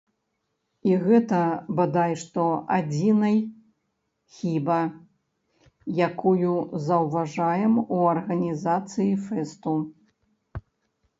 [0.91, 1.39] І гэта,
[1.79, 2.45] бадай што,
[2.77, 3.35] адзінай
[4.37, 4.77] хіба,
[6.07, 6.55] якую
[6.87, 9.75] заўважаем у арганізацыі фэсту.